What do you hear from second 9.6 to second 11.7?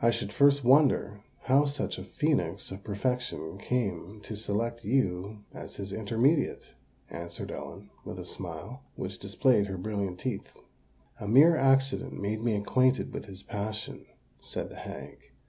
her brilliant teeth. "A mere